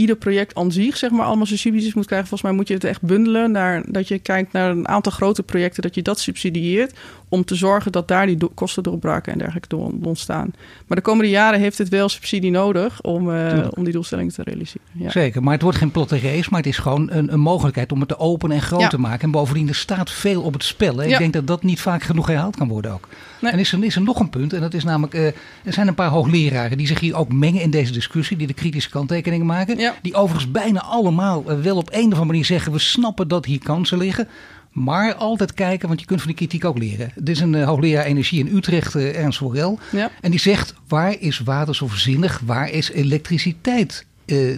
[0.03, 2.29] ieder project aan zich, zeg maar, allemaal subsidies moet krijgen.
[2.29, 5.43] Volgens mij moet je het echt bundelen naar dat je kijkt naar een aantal grote
[5.43, 9.69] projecten, dat je dat subsidieert om te zorgen dat daar die kosten doorbraken en dergelijke
[9.69, 10.53] door ontstaan.
[10.87, 14.43] Maar de komende jaren heeft het wel subsidie nodig om, uh, om die doelstellingen te
[14.43, 14.87] realiseren.
[14.93, 15.11] Ja.
[15.11, 18.01] Zeker, maar het wordt geen platte race, maar het is gewoon een, een mogelijkheid om
[18.01, 18.89] het te openen en groot ja.
[18.89, 19.23] te maken.
[19.23, 21.03] En bovendien, er staat veel op het spel.
[21.03, 23.09] Ik denk dat dat niet vaak genoeg herhaald kan worden ook.
[23.43, 23.53] Nee.
[23.53, 25.27] En is er, is er nog een punt, en dat is namelijk, uh,
[25.65, 28.53] er zijn een paar hoogleraren die zich hier ook mengen in deze discussie, die de
[28.55, 29.93] kritische kanttekeningen maken.
[30.03, 33.45] Die overigens bijna allemaal uh, wel op een of andere manier zeggen, we snappen dat
[33.45, 34.29] hier kansen liggen.
[34.73, 37.13] Maar altijd kijken, want je kunt van die kritiek ook leren.
[37.15, 39.79] Dit is een uh, hoogleraar energie in Utrecht, Ernst Worel.
[39.91, 40.11] Ja.
[40.21, 42.41] En die zegt, waar is waterstof zinnig?
[42.45, 44.07] Waar is elektriciteit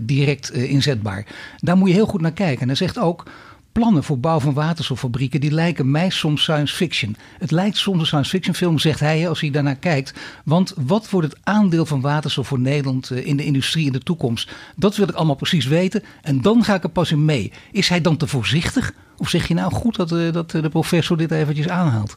[0.02, 1.26] direct inzetbaar?
[1.56, 2.60] Daar moet je heel goed naar kijken.
[2.60, 3.24] En hij zegt ook,
[3.74, 7.16] plannen voor bouw van waterstoffabrieken, die lijken mij soms science fiction.
[7.38, 10.14] Het lijkt soms een science fiction film, zegt hij als hij daarnaar kijkt.
[10.44, 13.98] Want wat wordt het aandeel van waterstof voor Nederland eh, in de industrie in de
[13.98, 14.50] toekomst?
[14.76, 16.02] Dat wil ik allemaal precies weten.
[16.22, 17.52] En dan ga ik er pas in mee.
[17.72, 18.92] Is hij dan te voorzichtig?
[19.16, 22.16] Of zeg je nou goed dat, eh, dat de professor dit eventjes aanhaalt?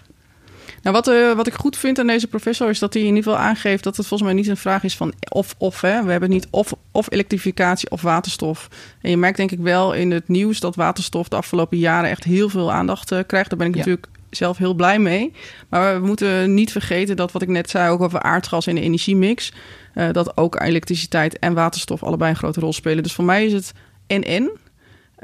[0.81, 3.23] Nou, wat, uh, wat ik goed vind aan deze professor is dat hij in ieder
[3.23, 5.81] geval aangeeft dat het volgens mij niet een vraag is van of-of.
[5.81, 8.67] We hebben niet of, of elektrificatie of waterstof.
[9.01, 12.23] En je merkt denk ik wel in het nieuws dat waterstof de afgelopen jaren echt
[12.23, 13.49] heel veel aandacht uh, krijgt.
[13.49, 15.33] Daar ben ik natuurlijk zelf heel blij mee.
[15.69, 18.81] Maar we moeten niet vergeten dat wat ik net zei, ook over aardgas in de
[18.81, 19.53] energiemix,
[19.95, 23.03] uh, dat ook elektriciteit en waterstof allebei een grote rol spelen.
[23.03, 23.73] Dus voor mij is het
[24.07, 24.51] en-en.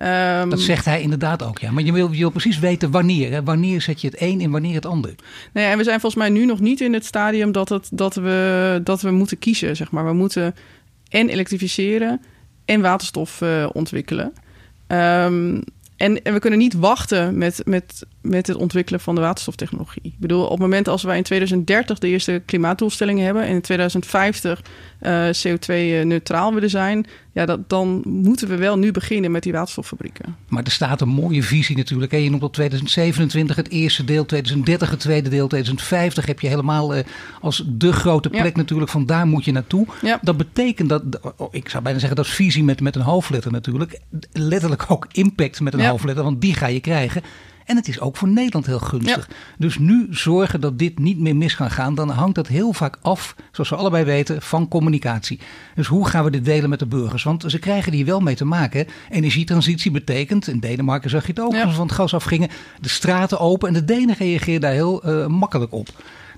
[0.02, 1.72] Um, dat zegt hij inderdaad ook, ja.
[1.72, 3.32] Maar je wil, je wil precies weten wanneer.
[3.32, 3.44] Hè?
[3.44, 5.16] Wanneer zet je het een en wanneer het ander.
[5.52, 8.16] Nee, en we zijn volgens mij nu nog niet in het stadium dat, het, dat,
[8.16, 10.06] we, dat we moeten kiezen, zeg maar.
[10.06, 10.56] We moeten
[11.10, 12.22] en elektrificeren
[12.66, 14.34] en waterstof uh, ontwikkelen.
[14.88, 15.64] Um,
[15.98, 20.02] en, en, we kunnen niet wachten met, met, met het ontwikkelen van de waterstoftechnologie.
[20.04, 23.44] Ik bedoel, op het moment als wij in 2030 de eerste klimaatdoelstellingen hebben...
[23.44, 24.62] en in 2050
[25.02, 27.06] uh, CO2-neutraal willen zijn...
[27.34, 30.36] Ja, dat, dan moeten we wel nu beginnen met die waterstoffabrieken.
[30.48, 32.12] Maar er staat een mooie visie natuurlijk.
[32.12, 32.18] Hè?
[32.18, 36.96] Je noemt tot 2027 het eerste deel, 2030 het tweede deel, 2050 heb je helemaal
[36.96, 37.04] uh,
[37.42, 38.52] als de grote plek ja.
[38.56, 38.92] natuurlijk.
[38.92, 39.88] Van daar moet je naartoe.
[40.02, 40.20] Ja.
[40.22, 41.04] Dat betekent dat,
[41.38, 44.00] oh, ik zou bijna zeggen dat is visie met, met een hoofdletter natuurlijk.
[44.32, 45.90] Letterlijk ook impact met een ja.
[45.90, 47.22] hoofdletter, want die ga je krijgen.
[47.66, 49.28] En het is ook voor Nederland heel gunstig.
[49.30, 49.36] Ja.
[49.58, 52.98] Dus nu zorgen dat dit niet meer mis kan gaan, dan hangt dat heel vaak
[53.02, 55.40] af, zoals we allebei weten, van communicatie.
[55.76, 57.24] Dus hoe gaan we dit delen met de burgers?
[57.24, 58.88] Want ze krijgen hier wel mee te maken.
[59.10, 61.62] Energietransitie betekent, in Denemarken zag je het ook, ja.
[61.62, 62.50] als we van het gas afgingen,
[62.80, 65.90] de straten open en de Denen reageerden daar heel uh, makkelijk op.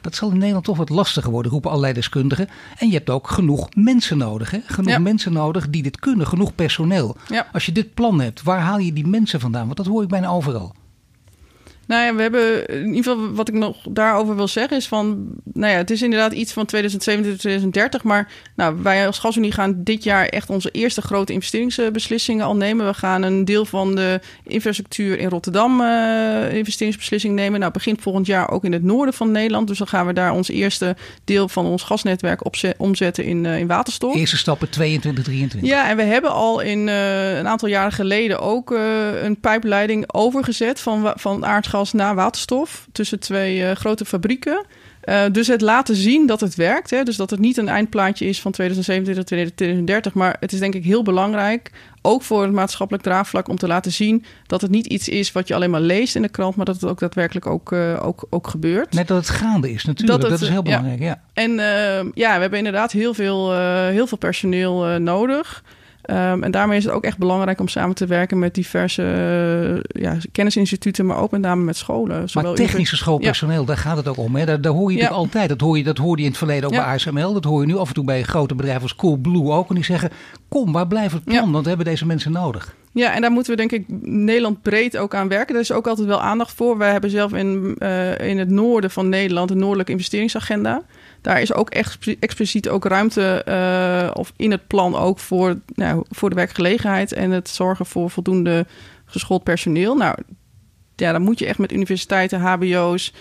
[0.01, 2.47] Dat zal in Nederland toch wat lastiger worden, roepen allerlei deskundigen.
[2.77, 4.51] En je hebt ook genoeg mensen nodig.
[4.51, 4.59] Hè?
[4.65, 4.99] Genoeg ja.
[4.99, 7.15] mensen nodig die dit kunnen, genoeg personeel.
[7.53, 9.65] Als je dit plan hebt, waar haal je die mensen vandaan?
[9.65, 10.75] Want dat hoor ik bijna overal.
[11.87, 15.27] Nou ja, we hebben in ieder geval wat ik nog daarover wil zeggen is van,
[15.53, 19.83] nou ja, het is inderdaad iets van 2027, 2030, maar nou, wij als GasUnie gaan
[19.83, 22.85] dit jaar echt onze eerste grote investeringsbeslissingen al nemen.
[22.85, 27.59] We gaan een deel van de infrastructuur in Rotterdam uh, investeringsbeslissing nemen.
[27.59, 30.33] Nou, begint volgend jaar ook in het noorden van Nederland, dus dan gaan we daar
[30.33, 34.15] ons eerste deel van ons gasnetwerk op omzetten in, uh, in waterstof.
[34.15, 35.69] Eerste stappen 22, 23.
[35.69, 38.69] Ja, en we hebben al in uh, een aantal jaren geleden ook
[39.21, 44.65] een pijpleiding overgezet van, van aardgas gas naar waterstof tussen twee uh, grote fabrieken.
[45.05, 46.89] Uh, dus het laten zien dat het werkt.
[46.89, 47.03] Hè?
[47.03, 50.13] Dus dat het niet een eindplaatje is van 2027, 2030.
[50.13, 53.91] Maar het is denk ik heel belangrijk, ook voor het maatschappelijk draagvlak, om te laten
[53.91, 56.65] zien dat het niet iets is wat je alleen maar leest in de krant, maar
[56.65, 58.93] dat het ook daadwerkelijk ook, uh, ook, ook gebeurt.
[58.93, 60.21] Net dat het gaande is natuurlijk.
[60.21, 60.99] Dat, het, dat is heel belangrijk.
[60.99, 61.05] Ja.
[61.05, 61.21] ja.
[61.33, 63.53] En uh, ja, we hebben inderdaad heel veel,
[63.89, 65.63] heel veel personeel nodig.
[66.07, 69.01] Um, en daarmee is het ook echt belangrijk om samen te werken met diverse
[69.95, 72.27] uh, ja, kennisinstituten, maar ook met name met scholen.
[72.33, 73.65] Maar technische schoolpersoneel, ja.
[73.65, 74.35] daar gaat het ook om.
[74.35, 74.45] Hè?
[74.45, 75.03] Daar, daar hoor je ja.
[75.03, 75.49] natuurlijk altijd.
[75.49, 77.33] Dat hoor je, dat hoorde je in het verleden ook bij ASML.
[77.33, 79.69] Dat hoor je nu af en toe bij grote bedrijven als Coolblue ook.
[79.69, 80.11] En die zeggen,
[80.47, 81.51] kom, waar blijft het plan?
[81.51, 82.75] Want we hebben deze mensen nodig.
[82.91, 85.55] Ja, en daar moeten we denk ik Nederland breed ook aan werken.
[85.55, 86.77] Er is ook altijd wel aandacht voor.
[86.77, 90.83] Wij hebben zelf in, uh, in het noorden van Nederland een noordelijke investeringsagenda.
[91.25, 96.05] Daar is ook echt expliciet ook ruimte uh, of in het plan ook voor, nou,
[96.09, 98.65] voor de werkgelegenheid en het zorgen voor voldoende
[99.05, 99.95] geschoold personeel.
[99.95, 100.17] Nou,
[100.95, 103.13] ja, dan moet je echt met universiteiten, HBO's,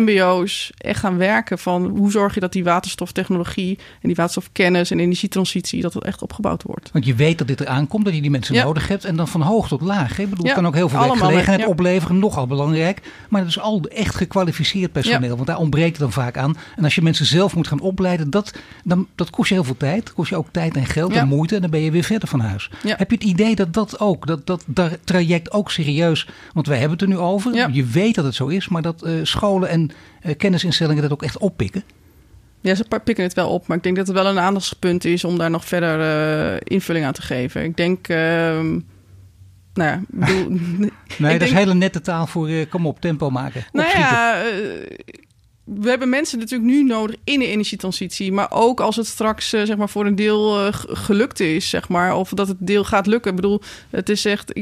[0.00, 5.00] MBO's echt gaan werken van hoe zorg je dat die waterstoftechnologie en die waterstofkennis en
[5.00, 6.90] energietransitie dat het echt opgebouwd wordt.
[6.92, 8.64] Want je weet dat dit eraan komt, dat je die mensen ja.
[8.64, 10.18] nodig hebt en dan van hoog tot laag.
[10.18, 11.66] Ik bedoel, ja, kan ook heel veel werkgelegenheid ja.
[11.66, 13.00] opleveren, nogal belangrijk.
[13.28, 16.56] Maar het is al echt gekwalificeerd personeel, want daar ontbreekt het dan vaak aan.
[16.76, 18.52] En als je mensen zelf moet gaan opleiden, dat,
[18.84, 20.04] dan, dat kost je heel veel tijd.
[20.04, 22.28] Dat kost je ook tijd en geld en moeite en dan ben je weer verder
[22.28, 22.70] van huis.
[22.86, 26.78] Heb je het idee dat dat ook, dat dat, dat traject ook serieus, want wij
[26.78, 27.72] hebben het er nu over.
[27.72, 29.81] Je weet dat het zo is, maar dat uh, scholen en
[30.26, 31.82] uh, kennisinstellingen dat ook echt oppikken?
[32.60, 35.24] Ja, ze pikken het wel op, maar ik denk dat het wel een aandachtspunt is
[35.24, 37.64] om daar nog verder uh, invulling aan te geven.
[37.64, 38.80] Ik denk, uh, nou
[39.74, 43.64] ja, bedoel, nee, dat denk, is hele nette taal voor, uh, kom op, tempo maken.
[43.72, 44.42] Nou ja,
[45.64, 48.32] we hebben mensen natuurlijk nu nodig in de energietransitie.
[48.32, 51.88] Maar ook als het straks uh, zeg maar voor een deel uh, gelukt is, zeg
[51.88, 52.16] maar.
[52.16, 53.30] Of dat het deel gaat lukken.
[53.30, 54.52] Ik bedoel, het is echt.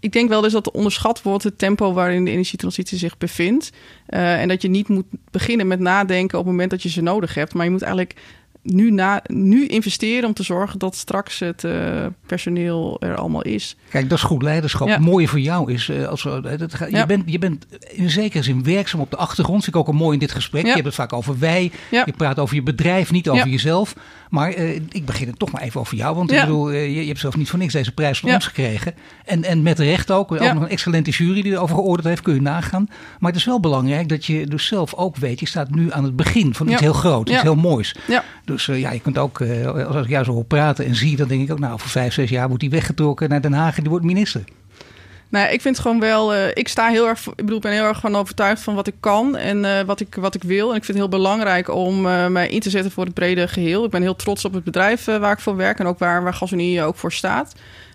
[0.00, 3.70] Ik, denk wel eens dat er onderschat wordt het tempo waarin de energietransitie zich bevindt.
[4.08, 7.02] Uh, en dat je niet moet beginnen met nadenken op het moment dat je ze
[7.02, 7.54] nodig hebt.
[7.54, 8.14] Maar je moet eigenlijk
[8.62, 13.76] nu, na, nu investeren om te zorgen dat straks het uh, personeel er allemaal is.
[13.88, 14.88] Kijk, dat is goed leiderschap.
[14.88, 14.94] Ja.
[14.94, 17.06] Het mooie voor jou is, uh, als we, dat, je, ja.
[17.06, 19.64] bent, je bent in zekere zin werkzaam op de achtergrond.
[19.64, 20.62] Vind ik ook al mooi in dit gesprek.
[20.62, 20.68] Ja.
[20.68, 21.70] Je hebt het vaak over wij.
[21.90, 23.94] Je praat over je bedrijf, niet over jezelf.
[24.30, 26.16] Maar uh, ik begin het toch maar even over jou.
[26.16, 28.94] Want ik bedoel, je, je hebt zelf niet voor niks deze prijs van ons gekregen.
[29.24, 30.32] En, en met recht ook.
[30.32, 32.22] Ook nog een excellente jury die erover geoordeeld heeft.
[32.22, 32.88] Kun je nagaan.
[33.18, 35.40] Maar het is wel belangrijk dat je dus zelf ook weet.
[35.40, 37.30] Je staat nu aan het begin van iets heel groots.
[37.32, 37.94] Iets heel moois.
[38.06, 38.24] Ja.
[38.50, 41.16] Dus uh, ja, je kunt ook, uh, als ik jou zo hoor praten en zie,
[41.16, 43.76] dan denk ik ook, nou, voor vijf, zes jaar wordt hij weggetrokken naar Den Haag
[43.76, 44.44] en die wordt minister.
[45.28, 46.34] Nou, ik vind het gewoon wel.
[46.34, 47.26] Uh, ik sta heel erg.
[47.26, 50.14] Ik bedoel, ik ben heel erg van overtuigd van wat ik kan en wat, ik,
[50.14, 50.70] wat ik wil.
[50.70, 52.00] En ik vind het heel belangrijk om
[52.32, 53.84] mij in te zetten voor het brede geheel.
[53.84, 56.34] Ik ben heel trots op het bedrijf waar ik voor werk en ook waar, waar
[56.34, 57.54] Gasonie ook voor staat.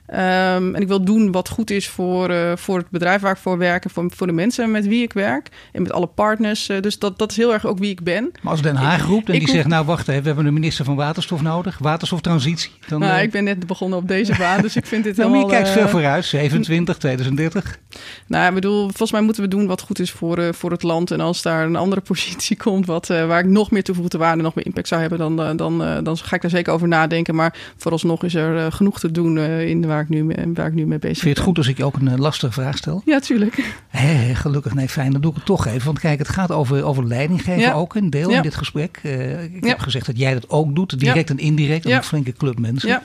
[0.10, 3.38] Um, en ik wil doen wat goed is voor, uh, voor het bedrijf waar ik
[3.38, 5.50] voor werk en voor, voor de mensen met wie ik werk.
[5.72, 6.70] En met alle partners.
[6.70, 8.32] Uh, dus dat, dat is heel erg ook wie ik ben.
[8.42, 10.86] Maar als Den Haag roept en ik die zegt, nou wacht we hebben een minister
[10.86, 12.72] van waterstof nodig, waterstoftransitie.
[12.88, 15.30] Dan, Nou, eh, ik ben net begonnen op deze baan, dus ik vind dit nou,
[15.30, 15.64] maar je helemaal...
[15.64, 17.80] kijkt ver eh, vooruit, 27, 2030.
[18.28, 21.12] Nou, ik bedoel, volgens mij moeten we doen wat goed is voor, voor het land.
[21.12, 24.56] En als daar een andere positie komt wat, waar ik nog meer toegevoegde waarde, nog
[24.56, 27.36] meer impact zou hebben, dan, dan, dan ga ik daar zeker over nadenken.
[27.36, 30.86] Maar vooralsnog is er genoeg te doen in waar ik, nu, mee- waar ik nu
[30.86, 31.46] mee bezig Vind je het ben.
[31.46, 33.02] goed als ik je ook een eh, lastige vraag stel?
[33.06, 33.74] Ja, tuurlijk.
[34.34, 35.86] Gelukkig, nee, fijn, dan doe ik het toch even.
[35.86, 37.74] Want kijk, het gaat over, over leidinggeven Ja.
[37.74, 38.36] ook, een deel Ja.
[38.36, 39.00] in dit gesprek.
[39.04, 39.68] Eh, ik Ja.
[39.70, 41.98] heb gezegd dat jij dat ook doet, direct en indirect, Ja.
[41.98, 42.90] een flinke club mensen.
[42.90, 43.02] Ja.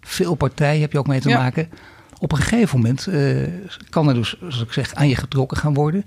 [0.00, 1.68] Veel partijen heb je ook mee te maken.
[2.18, 3.36] Op een gegeven moment eh,
[3.90, 6.02] kan er dus, zoals ik zeg, aan je getrokken gaan worden.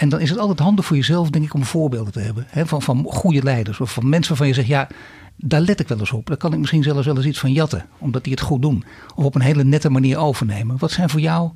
[0.00, 2.46] En dan is het altijd handig voor jezelf, denk ik, om voorbeelden te hebben.
[2.48, 4.88] Hè, van, van goede leiders of van mensen waarvan je zegt, ja,
[5.36, 6.26] daar let ik wel eens op.
[6.26, 8.84] Daar kan ik misschien zelfs wel eens iets van jatten, omdat die het goed doen.
[9.14, 10.78] Of op een hele nette manier overnemen.
[10.78, 11.50] Wat zijn voor jou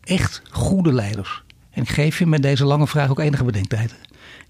[0.00, 1.42] echt goede leiders?
[1.70, 3.94] En geef je met deze lange vraag ook enige bedenktijd.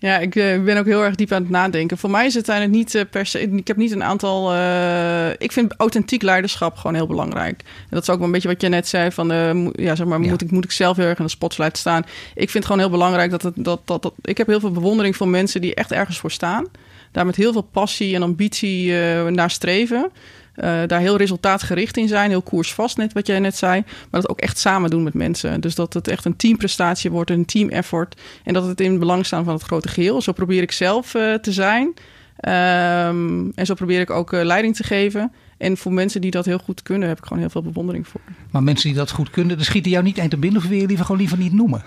[0.03, 1.99] Ja, ik eh, ben ook heel erg diep aan het nadenken.
[1.99, 3.41] Voor mij is het uiteindelijk niet eh, per se.
[3.41, 4.53] Ik heb niet een aantal.
[4.53, 7.61] eh, ik vind authentiek leiderschap gewoon heel belangrijk.
[7.61, 9.29] En dat is ook wel een beetje wat je net zei: van
[9.77, 10.29] ja, zeg maar, Ja.
[10.31, 12.03] moet, ik, moet ik zelf heel erg in de spotlight staan?
[12.35, 13.55] Ik vind het gewoon heel belangrijk dat het.
[13.57, 16.67] Dat, dat, dat, ik heb heel veel bewondering voor mensen die echt ergens voor staan.
[17.13, 18.93] Daar met heel veel passie en ambitie
[19.31, 20.11] naar streven.
[20.55, 23.83] Eh, daar heel resultaatgericht in zijn, heel koersvast, net wat jij net zei.
[24.11, 25.61] Maar dat ook echt samen doen met mensen.
[25.61, 28.21] Dus dat het echt een teamprestatie wordt, een team effort.
[28.45, 30.23] En dat het in belang staat van het grote geheel.
[30.23, 31.95] Zo probeer ik zelf eh, te zijn.
[32.37, 35.33] Ehm, en zo probeer ik ook eh, leiding te geven.
[35.59, 38.21] En voor mensen die dat heel goed kunnen, heb ik gewoon heel veel bewondering voor.
[38.51, 40.79] Maar mensen die dat goed kunnen, dan schieten jou niet één te binnen of wil
[40.79, 41.83] je liever gewoon liever niet noemen?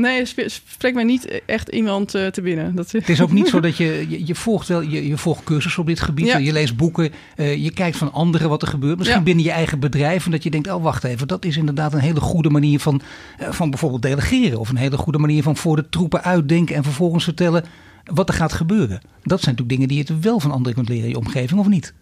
[0.00, 2.74] Nee, sp- spreekt mij niet echt iemand eh, te binnen.
[2.74, 5.44] Dat, Het is ook niet zo dat je, je, je volgt wel, je, je volgt
[5.44, 6.38] cursussen op dit gebied, Ja.
[6.38, 8.96] je leest boeken, eh, je kijkt van anderen wat er gebeurt.
[8.98, 9.24] Misschien Ja.
[9.24, 11.98] binnen je eigen bedrijf en dat je denkt, oh wacht even, dat is inderdaad een
[12.00, 13.00] hele goede manier van,
[13.38, 14.58] eh, van bijvoorbeeld delegeren.
[14.60, 17.64] Of een hele goede manier van voor de troepen uitdenken en vervolgens vertellen
[18.04, 19.00] wat er gaat gebeuren.
[19.22, 21.68] Dat zijn natuurlijk dingen die je wel van anderen kunt leren in je omgeving of
[21.68, 21.94] niet.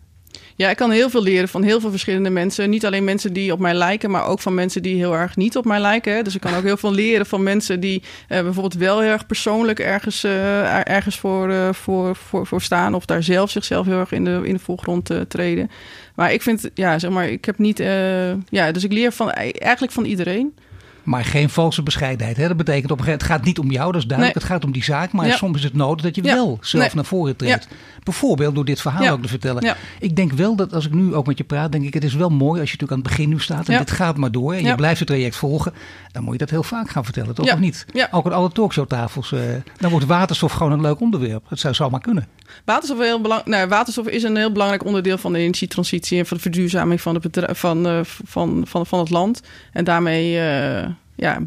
[0.58, 2.70] Ja, ik kan heel veel leren van heel veel verschillende mensen.
[2.70, 5.56] Niet alleen mensen die op mij lijken, maar ook van mensen die heel erg niet
[5.56, 6.24] op mij lijken.
[6.24, 9.26] Dus ik kan ook heel veel leren van mensen die eh, bijvoorbeeld wel heel erg
[9.26, 12.94] persoonlijk ergens, eh, er- ergens voor, eh, voor, voor, voor staan.
[12.94, 15.70] Of daar zelf zichzelf heel erg in de, in de voorgrond treden.
[16.14, 17.78] Maar ik vind, ja, zeg maar, ik heb niet.
[18.48, 20.54] ja, dus ik leer van eigenlijk van iedereen.
[21.08, 22.36] Maar geen valse bescheidenheid.
[22.36, 22.48] Hè?
[22.48, 24.36] Dat betekent op een gegeven moment, het gaat niet om jou, dat is duidelijk.
[24.38, 24.44] Nee.
[24.44, 25.36] Het gaat om die zaak, maar Ja.
[25.36, 26.34] soms is het nodig dat je Ja.
[26.34, 26.94] wel zelf Nee.
[26.94, 27.68] naar voren treedt.
[28.02, 29.76] Bijvoorbeeld door dit verhaal ook te vertellen.
[30.00, 32.14] Ik denk wel dat als ik nu ook met je praat, denk ik het is
[32.14, 34.52] wel mooi als je natuurlijk aan het begin nu staat en dit gaat maar door
[34.54, 35.72] en je blijft het traject volgen.
[36.12, 37.52] Dan moet je dat heel vaak gaan vertellen, toch?
[37.52, 37.86] Of niet?
[37.92, 38.08] Ja.
[38.10, 39.32] Ook aan alle talkshowtafels.
[39.32, 39.40] eh
[39.76, 41.44] dan wordt waterstof gewoon een leuk onderwerp.
[41.48, 42.26] Het zou zomaar kunnen.
[42.64, 46.36] Waterstof, heel belang, nou, waterstof is een heel belangrijk onderdeel van de energietransitie en van
[46.36, 49.42] de verduurzaming van, het bedrijf, van, eh, van, van, van het land.
[49.72, 50.86] En daarmee eh,
[51.20, 51.38] ja,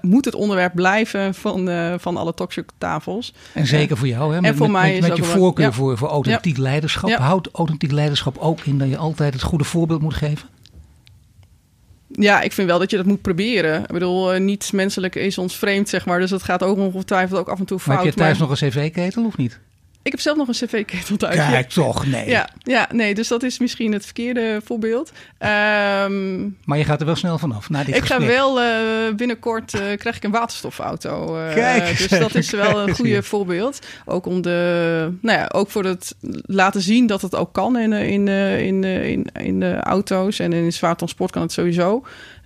[0.00, 3.34] moet het onderwerp blijven van, eh, van alle talkshowtafels.
[3.52, 4.40] En zeker voor jou, hè?
[4.40, 5.72] Met, voor met- mij met, is met ook je wel- voorkeur ja.
[5.72, 7.08] voor, voor authentiek leiderschap.
[7.08, 7.20] Ja.
[7.20, 10.48] Houdt authentiek leiderschap ook in dat je altijd het goede voorbeeld moet geven?
[12.08, 13.80] Ja, ik vind wel dat je dat moet proberen.
[13.80, 16.20] Ik bedoel, eh, niets menselijk is ons vreemd, zeg maar.
[16.20, 18.04] Dus dat gaat ook ongetwijfeld ook af en toe Maar fout.
[18.04, 19.60] heb je thuis maar nog een cv-ketel of niet?
[20.04, 21.34] Ik heb zelf nog een cv-ketel thuis.
[21.34, 21.50] ja.
[21.50, 22.28] Kijk toch, nee.
[22.28, 25.12] Ja, ja, nee, dus dat is misschien het verkeerde voorbeeld.
[25.38, 29.74] Ehm, Maar je gaat er wel snel vanaf na dit ik ga wel eh, binnenkort
[29.74, 31.36] eh, krijg ik een waterstofauto.
[31.38, 33.78] eh, Kijk dus dat is wel een goede voorbeeld.
[34.04, 36.14] Ook om de, nou ja, ook voor het
[36.46, 40.72] laten zien dat het ook kan in, in, in, in, in de auto's en in
[40.72, 42.04] zwaar transport kan het sowieso.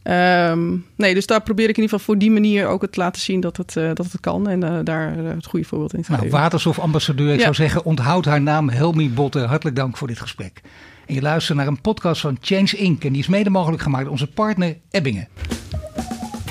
[0.09, 3.01] Ehm, nee, dus daar probeer ik in ieder geval voor die manier ook het te
[3.01, 5.95] laten zien dat het, eh, dat het kan en eh, daar eh, het goede voorbeeld
[5.95, 6.39] in te Nou, geven.
[6.39, 7.43] waterstofambassadeur, ik Ja.
[7.43, 9.39] zou zeggen, onthoud haar naam Helmi Botte.
[9.39, 10.61] Hartelijk dank voor dit gesprek.
[11.07, 13.05] En je luistert naar een podcast van Change Inc.
[13.05, 15.29] En die is mede mogelijk gemaakt door onze partner Ebbingen.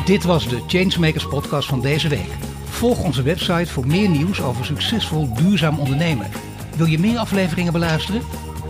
[0.05, 2.29] Dit was de Changemakers podcast van deze week.
[2.69, 6.27] Volg onze website voor meer nieuws over succesvol duurzaam ondernemen.
[6.75, 8.21] Wil je meer afleveringen beluisteren?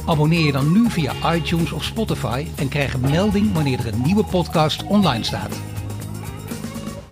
[0.07, 4.01] Abonneer je dan nu via iTunes of Spotify en krijg een melding wanneer er een
[4.01, 5.76] nieuwe podcast online staat.